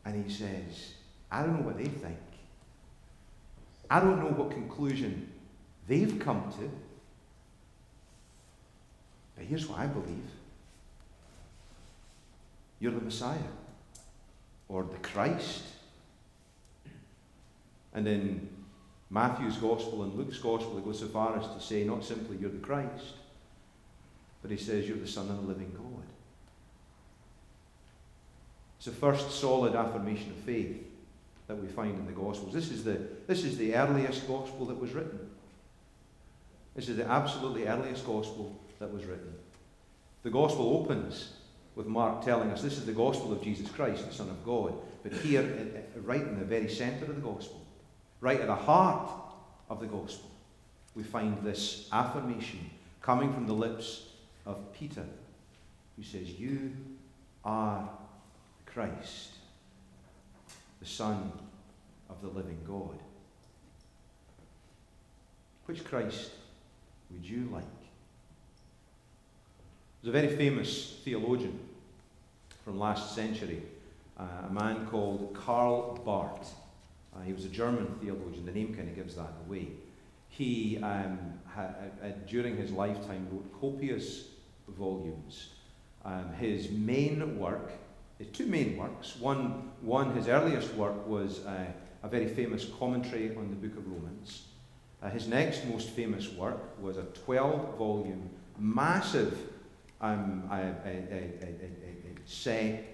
and 0.06 0.24
he 0.24 0.32
says, 0.32 0.94
I 1.32 1.42
don't 1.42 1.60
know 1.60 1.66
what 1.66 1.78
they 1.78 1.86
think. 1.86 2.18
I 3.90 4.00
don't 4.00 4.20
know 4.20 4.30
what 4.30 4.52
conclusion 4.52 5.32
they've 5.88 6.20
come 6.20 6.52
to. 6.60 6.72
But 9.36 9.46
here's 9.46 9.68
what 9.68 9.80
I 9.80 9.88
believe 9.88 10.30
you're 12.80 12.94
the 12.94 13.02
Messiah 13.02 13.38
or 14.70 14.84
the 14.84 14.98
Christ. 15.00 15.64
And 17.94 18.08
in 18.08 18.48
Matthew's 19.10 19.58
Gospel 19.58 20.04
and 20.04 20.14
Luke's 20.14 20.38
Gospel, 20.38 20.78
it 20.78 20.86
goes 20.86 21.00
so 21.00 21.08
far 21.08 21.38
as 21.38 21.48
to 21.48 21.60
say 21.60 21.84
not 21.84 22.06
simply 22.06 22.38
you're 22.38 22.52
the 22.52 22.58
Christ, 22.60 23.16
but 24.42 24.52
he 24.52 24.58
says 24.58 24.88
you're 24.88 24.98
the 24.98 25.08
Son 25.08 25.30
of 25.30 25.42
the 25.42 25.48
living 25.48 25.74
God. 25.76 25.99
It's 28.80 28.86
the 28.86 28.94
first 28.94 29.30
solid 29.32 29.76
affirmation 29.76 30.32
of 30.32 30.38
faith 30.38 30.86
that 31.48 31.58
we 31.58 31.68
find 31.68 32.00
in 32.00 32.06
the 32.06 32.14
Gospels. 32.14 32.54
This 32.54 32.72
is 32.72 32.86
the, 32.86 32.98
this 33.28 33.44
is 33.44 33.58
the 33.58 33.76
earliest 33.76 34.26
Gospel 34.26 34.66
that 34.68 34.80
was 34.80 34.94
written. 34.94 35.20
This 36.76 36.88
is 36.88 36.96
the 36.96 37.06
absolutely 37.06 37.68
earliest 37.68 38.06
Gospel 38.06 38.58
that 38.80 38.90
was 38.90 39.04
written. 39.04 39.34
The 40.24 40.30
Gospel 40.30 40.78
opens 40.78 41.34
with 41.76 41.88
Mark 41.88 42.24
telling 42.24 42.52
us 42.52 42.62
this 42.62 42.78
is 42.78 42.86
the 42.86 42.94
Gospel 42.94 43.34
of 43.34 43.44
Jesus 43.44 43.70
Christ, 43.70 44.08
the 44.08 44.14
Son 44.14 44.30
of 44.30 44.46
God. 44.46 44.74
But 45.04 45.12
here, 45.12 45.84
right 46.06 46.22
in 46.22 46.40
the 46.40 46.46
very 46.46 46.70
centre 46.70 47.04
of 47.04 47.16
the 47.16 47.22
Gospel, 47.22 47.66
right 48.22 48.40
at 48.40 48.48
the 48.48 48.56
heart 48.56 49.12
of 49.70 49.82
the 49.82 49.88
Gospel, 49.88 50.32
we 50.96 51.04
find 51.04 51.44
this 51.44 51.90
affirmation 51.92 52.70
coming 53.02 53.34
from 53.34 53.46
the 53.46 53.54
lips 53.54 54.04
of 54.46 54.72
Peter, 54.72 55.04
who 55.98 56.04
says, 56.04 56.30
You 56.40 56.72
are 57.44 57.90
Christ, 58.80 59.32
the 60.80 60.86
Son 60.86 61.34
of 62.10 62.22
the 62.22 62.30
living 62.30 62.60
God. 62.66 62.98
Which 65.66 65.84
Christ 65.84 66.32
would 67.12 67.26
you 67.26 67.50
like? 67.52 67.66
There's 70.02 70.16
a 70.16 70.18
very 70.22 70.34
famous 70.34 71.02
theologian 71.04 71.60
from 72.64 72.80
last 72.80 73.14
century, 73.16 73.64
uh, 74.18 74.48
a 74.48 74.54
man 74.54 74.88
called 74.88 75.34
Karl 75.34 75.96
Barth. 76.06 76.54
Uh, 77.14 77.22
he 77.24 77.34
was 77.34 77.44
a 77.44 77.50
German 77.50 77.86
theologian. 78.02 78.46
The 78.46 78.54
name 78.54 78.74
kind 78.74 78.88
of 78.88 78.96
gives 78.96 79.16
that 79.16 79.34
away. 79.46 79.72
He, 80.30 80.78
um, 80.78 81.20
ha- 81.54 81.74
uh, 82.02 82.06
uh, 82.06 82.12
during 82.30 82.56
his 82.56 82.72
lifetime, 82.72 83.28
wrote 83.30 83.60
copious 83.60 84.30
volumes. 84.70 85.50
Um, 86.06 86.32
his 86.40 86.72
main 86.72 87.38
work 87.38 87.74
two 88.26 88.46
main 88.46 88.78
works. 88.78 89.16
One, 89.18 89.72
one 89.82 90.16
his 90.16 90.28
earliest 90.28 90.74
work 90.74 91.08
was 91.08 91.46
uh, 91.46 91.66
a 92.04 92.08
very 92.08 92.28
famous 92.28 92.66
commentary 92.78 93.36
on 93.36 93.50
the 93.50 93.56
book 93.56 93.78
of 93.78 93.88
Romans. 93.88 94.44
Uh, 95.02 95.10
his 95.10 95.28
next 95.28 95.66
most 95.66 95.90
famous 95.92 96.30
work 96.34 96.82
was 96.82 96.98
a 96.98 97.04
12 97.04 97.78
volume, 97.78 98.30
massive 98.58 99.38
um, 100.02 100.44
a, 100.52 100.74
set 102.26 102.86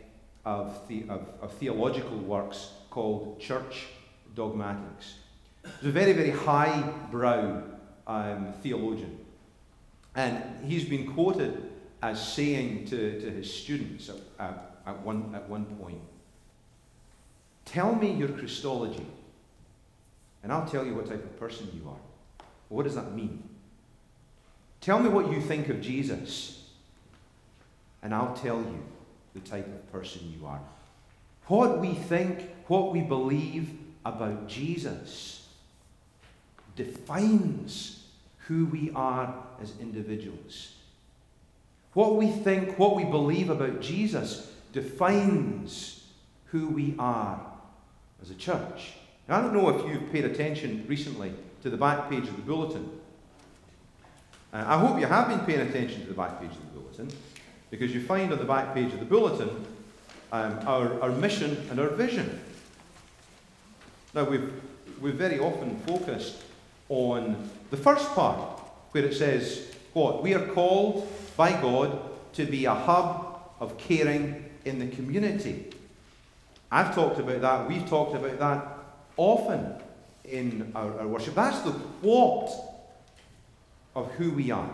of, 0.46 0.88
the, 0.88 1.04
of, 1.10 1.28
of, 1.42 1.52
theological 1.54 2.18
works 2.18 2.72
called 2.90 3.40
Church 3.40 3.88
Dogmatics. 4.36 5.16
He's 5.80 5.90
a 5.90 5.92
very, 5.92 6.14
very 6.14 6.30
high-brow 6.30 7.64
um, 8.08 8.54
theologian. 8.62 9.20
And 10.16 10.42
he's 10.64 10.86
been 10.86 11.12
quoted 11.14 11.72
as 12.02 12.26
saying 12.34 12.86
to, 12.86 13.20
to 13.20 13.32
his 13.32 13.52
students 13.52 14.10
uh, 14.40 14.54
at, 14.86 15.02
one, 15.02 15.32
at 15.34 15.50
one 15.50 15.66
point, 15.66 16.02
Tell 17.66 17.96
me 17.96 18.12
your 18.14 18.30
Christology, 18.30 19.06
and 20.44 20.52
I'll 20.54 20.68
tell 20.68 20.86
you 20.86 20.96
what 20.96 21.08
type 21.08 21.24
of 21.24 21.38
person 21.40 21.70
you 21.74 21.90
are. 21.90 22.46
What 22.70 22.84
does 22.84 22.96
that 22.96 23.14
mean? 23.14 23.44
Tell 24.82 25.00
me 25.00 25.10
what 25.10 25.32
you 25.32 25.42
think 25.42 25.68
of 25.70 25.82
Jesus, 25.82 26.70
and 28.04 28.14
I'll 28.14 28.36
tell 28.36 28.60
you 28.60 28.84
the 29.34 29.40
type 29.42 29.66
of 29.66 29.92
person 29.92 30.34
you 30.40 30.46
are. 30.46 30.62
What 31.48 31.80
we 31.80 31.94
think, 31.94 32.50
what 32.68 32.94
we 32.94 33.02
believe 33.02 33.72
about 34.06 34.48
Jesus 34.48 35.48
defines 36.76 38.06
who 38.48 38.68
we 38.68 38.92
are 38.96 39.36
as 39.62 39.74
individuals. 39.82 40.74
What 41.94 42.16
we 42.16 42.30
think, 42.30 42.78
what 42.78 42.96
we 42.96 43.06
believe 43.06 43.50
about 43.50 43.82
Jesus 43.82 44.52
defines 44.76 46.04
who 46.48 46.68
we 46.68 46.96
are 47.00 47.40
as 48.22 48.30
a 48.30 48.36
church. 48.36 48.94
Now, 49.28 49.40
I 49.40 49.42
don't 49.42 49.54
know 49.54 49.70
if 49.70 49.88
you've 49.88 50.12
paid 50.12 50.26
attention 50.26 50.86
recently 50.88 51.34
to 51.64 51.70
the 51.70 51.78
back 51.78 52.10
page 52.10 52.28
of 52.28 52.36
the 52.36 52.42
bulletin. 52.42 52.92
Uh, 54.54 54.64
I 54.68 54.78
hope 54.78 55.00
you 55.00 55.08
have 55.08 55.30
been 55.30 55.40
paying 55.40 55.68
attention 55.68 56.02
to 56.02 56.08
the 56.08 56.14
back 56.14 56.42
page 56.42 56.52
of 56.52 56.58
the 56.58 56.80
bulletin 56.80 57.10
because 57.72 57.94
you 57.94 58.04
find 58.04 58.32
on 58.34 58.38
the 58.38 58.46
back 58.46 58.74
page 58.74 58.94
of 58.94 59.00
the 59.00 59.06
bulletin 59.06 59.50
um, 60.34 60.60
our, 60.68 61.02
our 61.02 61.10
mission 61.10 61.66
and 61.72 61.80
our 61.80 61.90
vision. 61.90 62.42
Now, 64.14 64.26
we've, 64.26 64.52
we've 65.00 65.16
very 65.16 65.40
often 65.40 65.80
focused 65.88 66.44
on 66.90 67.50
the 67.72 67.78
first 67.78 68.10
part 68.10 68.60
where 68.92 69.06
it 69.06 69.16
says, 69.16 69.74
What? 69.94 70.22
We 70.22 70.34
are 70.34 70.46
called 70.48 71.08
by 71.38 71.54
God 71.62 71.98
to 72.34 72.46
be 72.46 72.66
a 72.66 72.74
hub 72.74 73.40
of 73.62 73.78
caring 73.78 74.45
in 74.66 74.80
the 74.80 74.88
community. 74.88 75.72
I've 76.72 76.94
talked 76.94 77.20
about 77.20 77.42
that, 77.42 77.70
we've 77.70 77.88
talked 77.88 78.16
about 78.16 78.40
that 78.40 78.68
often 79.18 79.76
in 80.26 80.72
our, 80.76 81.00
our 81.00 81.08
worship. 81.08 81.36
That's 81.36 81.62
the 81.62 81.72
what 81.72 82.52
of 83.96 84.12
who 84.14 84.32
we 84.32 84.52
are. 84.52 84.70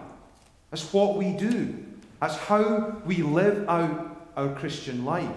That's 0.71 0.91
what 0.93 1.17
we 1.17 1.33
do. 1.33 1.86
That's 2.19 2.38
how 2.38 3.01
we 3.05 3.17
live 3.17 3.67
out 3.67 4.29
our 4.36 4.53
Christian 4.55 5.05
life. 5.05 5.29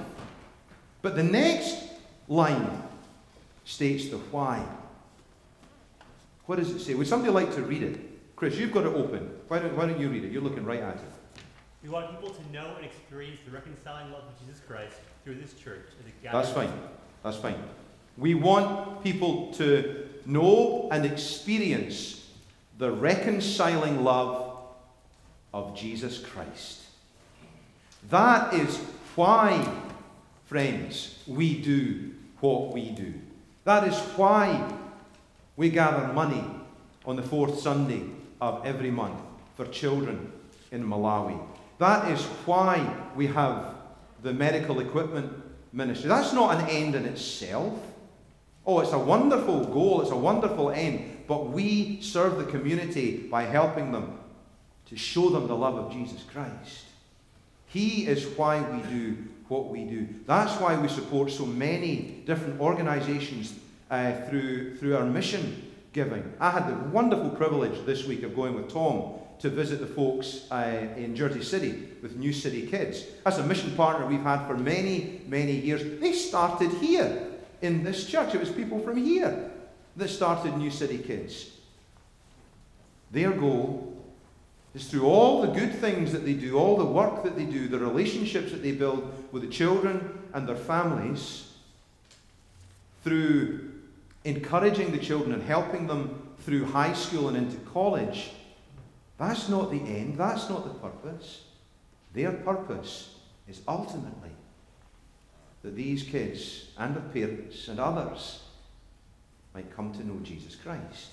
But 1.02 1.16
the 1.16 1.22
next 1.22 1.76
line 2.28 2.82
states 3.64 4.08
the 4.08 4.18
why. 4.18 4.64
What 6.46 6.56
does 6.56 6.70
it 6.70 6.80
say? 6.80 6.94
Would 6.94 7.08
somebody 7.08 7.32
like 7.32 7.54
to 7.54 7.62
read 7.62 7.82
it? 7.82 8.36
Chris, 8.36 8.56
you've 8.56 8.72
got 8.72 8.84
it 8.84 8.94
open. 8.94 9.30
Why 9.48 9.58
don't, 9.58 9.76
why 9.76 9.86
don't 9.86 9.98
you 9.98 10.08
read 10.08 10.24
it? 10.24 10.32
You're 10.32 10.42
looking 10.42 10.64
right 10.64 10.80
at 10.80 10.96
it. 10.96 11.13
We 11.84 11.90
want 11.90 12.10
people 12.12 12.30
to 12.30 12.50
know 12.50 12.76
and 12.76 12.86
experience 12.86 13.40
the 13.44 13.50
reconciling 13.50 14.10
love 14.10 14.22
of 14.22 14.40
Jesus 14.40 14.58
Christ 14.66 14.94
through 15.22 15.34
this 15.34 15.52
church 15.52 15.84
as 16.00 16.06
it 16.06 16.32
That's 16.32 16.48
fine. 16.48 16.72
That's 17.22 17.36
fine. 17.36 17.62
We 18.16 18.34
want 18.34 19.04
people 19.04 19.52
to 19.54 20.08
know 20.24 20.88
and 20.90 21.04
experience 21.04 22.30
the 22.78 22.90
reconciling 22.90 24.02
love 24.02 24.56
of 25.52 25.76
Jesus 25.76 26.18
Christ. 26.18 26.84
That 28.08 28.54
is 28.54 28.78
why, 29.14 29.70
friends, 30.46 31.22
we 31.26 31.60
do 31.60 32.12
what 32.40 32.72
we 32.72 32.92
do. 32.92 33.12
That 33.64 33.86
is 33.86 33.98
why 34.16 34.72
we 35.56 35.68
gather 35.68 36.10
money 36.14 36.44
on 37.04 37.16
the 37.16 37.22
fourth 37.22 37.58
Sunday 37.60 38.04
of 38.40 38.64
every 38.64 38.90
month 38.90 39.20
for 39.54 39.66
children 39.66 40.32
in 40.72 40.82
Malawi. 40.82 41.38
That 41.84 42.10
is 42.10 42.24
why 42.46 42.96
we 43.14 43.26
have 43.26 43.74
the 44.22 44.32
medical 44.32 44.80
equipment 44.80 45.30
ministry. 45.70 46.08
That's 46.08 46.32
not 46.32 46.58
an 46.58 46.66
end 46.70 46.94
in 46.94 47.04
itself. 47.04 47.74
Oh, 48.66 48.80
it's 48.80 48.92
a 48.92 48.98
wonderful 48.98 49.66
goal, 49.66 50.00
it's 50.00 50.10
a 50.10 50.16
wonderful 50.16 50.70
end, 50.70 51.24
but 51.28 51.50
we 51.50 52.00
serve 52.00 52.38
the 52.38 52.44
community 52.44 53.18
by 53.30 53.42
helping 53.42 53.92
them 53.92 54.18
to 54.86 54.96
show 54.96 55.28
them 55.28 55.46
the 55.46 55.54
love 55.54 55.74
of 55.74 55.92
Jesus 55.92 56.22
Christ. 56.22 56.86
He 57.66 58.06
is 58.06 58.28
why 58.28 58.62
we 58.62 58.80
do 58.88 59.18
what 59.48 59.68
we 59.68 59.84
do. 59.84 60.08
That's 60.26 60.58
why 60.58 60.80
we 60.80 60.88
support 60.88 61.30
so 61.30 61.44
many 61.44 62.22
different 62.24 62.62
organizations 62.62 63.52
uh, 63.90 64.12
through, 64.30 64.78
through 64.78 64.96
our 64.96 65.04
mission 65.04 65.70
giving. 65.92 66.32
I 66.40 66.50
had 66.50 66.66
the 66.66 66.88
wonderful 66.88 67.28
privilege 67.28 67.84
this 67.84 68.06
week 68.06 68.22
of 68.22 68.34
going 68.34 68.54
with 68.54 68.72
Tom 68.72 69.16
to 69.40 69.50
visit 69.50 69.80
the 69.80 69.86
folks 69.86 70.50
uh, 70.50 70.86
in 70.96 71.14
Jersey 71.14 71.42
City 71.42 71.88
with 72.02 72.16
New 72.16 72.32
City 72.32 72.66
Kids. 72.66 73.04
That's 73.24 73.38
a 73.38 73.46
mission 73.46 73.72
partner 73.72 74.06
we've 74.06 74.22
had 74.22 74.46
for 74.46 74.56
many, 74.56 75.20
many 75.26 75.52
years. 75.52 76.00
They 76.00 76.12
started 76.12 76.70
here 76.72 77.28
in 77.60 77.84
this 77.84 78.06
church. 78.06 78.34
It 78.34 78.40
was 78.40 78.50
people 78.50 78.78
from 78.80 78.96
here 78.96 79.50
that 79.96 80.08
started 80.08 80.56
New 80.56 80.70
City 80.70 80.98
Kids. 80.98 81.50
Their 83.10 83.32
goal 83.32 83.94
is 84.74 84.86
through 84.88 85.06
all 85.06 85.42
the 85.42 85.48
good 85.48 85.72
things 85.74 86.12
that 86.12 86.24
they 86.24 86.34
do, 86.34 86.58
all 86.58 86.76
the 86.76 86.84
work 86.84 87.22
that 87.22 87.36
they 87.36 87.44
do, 87.44 87.68
the 87.68 87.78
relationships 87.78 88.50
that 88.50 88.62
they 88.62 88.72
build 88.72 89.12
with 89.30 89.42
the 89.42 89.48
children 89.48 90.18
and 90.32 90.48
their 90.48 90.56
families, 90.56 91.52
through 93.04 93.70
encouraging 94.24 94.90
the 94.90 94.98
children 94.98 95.32
and 95.32 95.42
helping 95.42 95.86
them 95.86 96.34
through 96.40 96.64
high 96.64 96.92
school 96.92 97.28
and 97.28 97.36
into 97.36 97.56
college. 97.70 98.32
That's 99.18 99.48
not 99.48 99.70
the 99.70 99.80
end, 99.80 100.18
that's 100.18 100.48
not 100.48 100.64
the 100.64 100.74
purpose. 100.88 101.44
Their 102.12 102.32
purpose 102.32 103.14
is 103.48 103.60
ultimately 103.68 104.30
that 105.62 105.76
these 105.76 106.02
kids 106.02 106.68
and 106.78 106.94
their 106.94 107.02
parents 107.02 107.68
and 107.68 107.80
others 107.80 108.42
might 109.54 109.74
come 109.74 109.92
to 109.92 110.06
know 110.06 110.18
Jesus 110.22 110.56
Christ. 110.56 111.10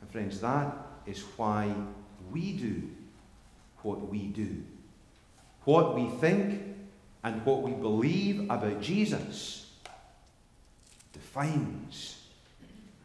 And 0.00 0.10
friends, 0.10 0.40
that 0.40 0.76
is 1.06 1.22
why 1.36 1.72
we 2.32 2.52
do 2.52 2.90
what 3.82 4.08
we 4.08 4.26
do. 4.26 4.62
What 5.64 5.94
we 5.94 6.08
think 6.08 6.60
and 7.22 7.44
what 7.46 7.62
we 7.62 7.72
believe 7.72 8.50
about 8.50 8.80
Jesus 8.80 9.70
defines 11.12 12.22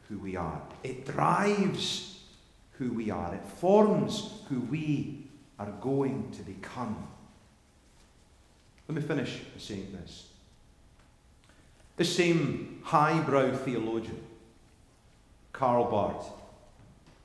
who 0.09 0.17
we 0.17 0.35
are. 0.35 0.61
It 0.83 1.05
drives 1.05 2.16
who 2.77 2.91
we 2.91 3.09
are. 3.09 3.33
It 3.33 3.45
forms 3.45 4.31
who 4.49 4.59
we 4.61 5.25
are 5.59 5.71
going 5.81 6.31
to 6.31 6.43
become. 6.43 7.07
Let 8.87 8.95
me 8.95 9.01
finish 9.01 9.37
by 9.37 9.59
saying 9.59 9.97
this. 9.99 10.27
The 11.97 12.05
same 12.05 12.81
highbrow 12.83 13.55
theologian, 13.55 14.21
Karl 15.51 15.89
Barth, 15.89 16.29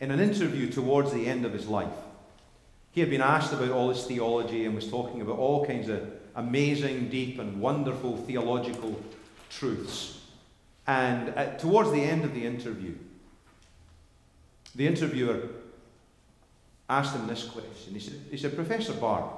in 0.00 0.10
an 0.10 0.18
interview 0.18 0.68
towards 0.70 1.12
the 1.12 1.26
end 1.26 1.44
of 1.44 1.52
his 1.52 1.68
life, 1.68 1.92
he 2.90 3.00
had 3.00 3.10
been 3.10 3.20
asked 3.20 3.52
about 3.52 3.70
all 3.70 3.90
his 3.90 4.04
theology 4.04 4.64
and 4.64 4.74
was 4.74 4.88
talking 4.88 5.20
about 5.20 5.38
all 5.38 5.64
kinds 5.64 5.88
of 5.88 6.10
amazing, 6.34 7.08
deep, 7.08 7.38
and 7.38 7.60
wonderful 7.60 8.16
theological 8.16 8.98
truths. 9.50 10.20
And 10.86 11.28
at, 11.30 11.58
towards 11.58 11.92
the 11.92 12.02
end 12.02 12.24
of 12.24 12.34
the 12.34 12.44
interview, 12.44 12.94
the 14.74 14.86
interviewer 14.86 15.48
asked 16.88 17.14
him 17.14 17.26
this 17.26 17.44
question. 17.44 17.94
He 17.94 18.00
said, 18.00 18.20
he 18.30 18.36
said 18.36 18.54
Professor 18.54 18.92
Barth, 18.92 19.32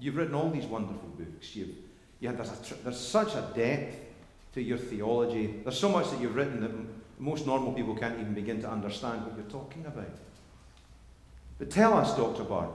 you've 0.00 0.16
written 0.16 0.34
all 0.34 0.50
these 0.50 0.64
wonderful 0.64 1.08
books. 1.18 1.54
You've, 1.54 1.68
there's, 2.20 2.50
there's 2.84 3.00
such 3.00 3.34
a 3.34 3.46
depth 3.54 3.96
to 4.54 4.62
your 4.62 4.78
theology. 4.78 5.60
There's 5.62 5.78
so 5.78 5.88
much 5.88 6.10
that 6.10 6.20
you've 6.20 6.34
written 6.34 6.60
that 6.60 6.70
most 7.18 7.46
normal 7.46 7.72
people 7.72 7.94
can't 7.94 8.18
even 8.18 8.34
begin 8.34 8.60
to 8.62 8.70
understand 8.70 9.24
what 9.24 9.36
you're 9.36 9.50
talking 9.50 9.84
about. 9.86 10.10
But 11.58 11.70
tell 11.70 11.94
us, 11.94 12.16
Dr. 12.16 12.44
Barth, 12.44 12.70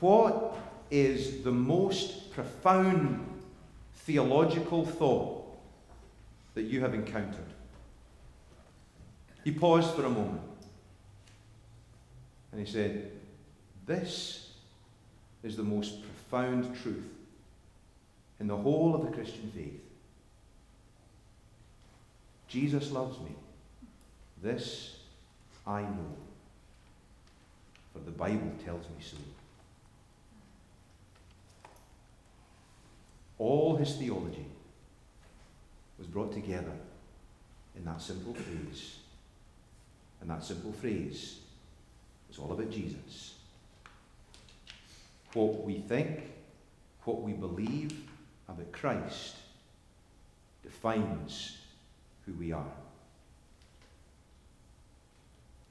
what 0.00 0.56
is 0.90 1.42
the 1.42 1.52
most 1.52 2.30
profound 2.32 3.26
theological 3.94 4.84
thought 4.84 5.44
that 6.54 6.62
you 6.62 6.80
have 6.80 6.94
encountered? 6.94 7.46
He 9.44 9.52
paused 9.52 9.94
for 9.94 10.04
a 10.04 10.10
moment 10.10 10.42
and 12.58 12.66
he 12.66 12.72
said, 12.72 13.12
This 13.86 14.50
is 15.44 15.56
the 15.56 15.62
most 15.62 16.02
profound 16.02 16.64
truth 16.82 17.06
in 18.40 18.48
the 18.48 18.56
whole 18.56 18.96
of 18.96 19.02
the 19.02 19.12
Christian 19.12 19.52
faith. 19.54 19.80
Jesus 22.48 22.90
loves 22.90 23.16
me. 23.20 23.30
This 24.42 24.96
I 25.64 25.82
know, 25.82 26.16
for 27.92 28.00
the 28.00 28.10
Bible 28.10 28.50
tells 28.64 28.82
me 28.86 28.96
so. 29.02 29.16
All 33.38 33.76
his 33.76 33.94
theology 33.94 34.46
was 35.96 36.08
brought 36.08 36.32
together 36.32 36.72
in 37.76 37.84
that 37.84 38.02
simple 38.02 38.34
phrase. 38.34 38.96
And 40.20 40.28
that 40.30 40.42
simple 40.42 40.72
phrase 40.72 41.38
is 42.38 42.44
all 42.44 42.52
about 42.52 42.70
Jesus. 42.70 43.34
What 45.32 45.64
we 45.64 45.78
think, 45.78 46.22
what 47.04 47.22
we 47.22 47.32
believe 47.32 47.92
about 48.48 48.72
Christ 48.72 49.36
defines 50.62 51.58
who 52.26 52.32
we 52.34 52.52
are. 52.52 52.72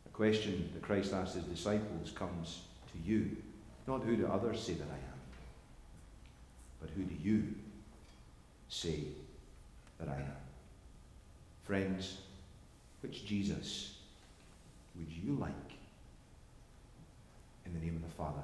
A 0.05 0.09
question 0.09 0.69
that 0.73 0.81
Christ 0.81 1.13
asked 1.13 1.35
his 1.35 1.43
disciples 1.43 2.11
comes 2.11 2.61
to 2.91 3.09
you. 3.09 3.37
Not 3.87 4.03
who 4.03 4.15
do 4.15 4.27
others 4.27 4.61
say 4.61 4.73
that 4.73 4.87
I 4.87 4.95
am, 4.95 5.19
but 6.81 6.89
who 6.89 7.03
do 7.03 7.15
you 7.23 7.55
say 8.69 8.99
that 9.99 10.09
I 10.09 10.15
am? 10.15 10.35
Friends, 11.63 12.17
which 13.01 13.25
Jesus 13.25 13.95
would 14.95 15.09
you 15.09 15.33
like? 15.35 15.66
In 17.67 17.73
the 17.73 17.85
name 17.85 17.97
of 17.97 18.01
the 18.01 18.15
Father, 18.15 18.41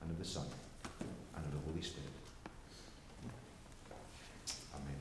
and 0.00 0.10
of 0.10 0.18
the 0.18 0.24
Son, 0.24 0.46
and 1.36 1.44
of 1.44 1.52
the 1.52 1.58
Holy 1.70 1.80
Spirit. 1.80 2.08
Amen. 4.74 4.96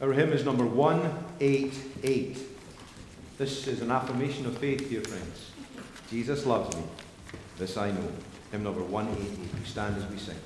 Our 0.00 0.12
hymn 0.12 0.32
is 0.32 0.44
number 0.44 0.64
188. 0.64 2.38
This 3.36 3.66
is 3.66 3.82
an 3.82 3.90
affirmation 3.90 4.46
of 4.46 4.56
faith, 4.56 4.88
dear 4.88 5.02
friends. 5.02 5.50
Jesus 6.08 6.46
loves 6.46 6.76
me. 6.76 6.84
This 7.58 7.76
I 7.76 7.90
know. 7.90 8.08
Hymn 8.52 8.62
number 8.62 8.84
188. 8.84 9.54
We 9.58 9.64
stand 9.66 9.96
as 9.96 10.06
we 10.06 10.16
sing. 10.16 10.36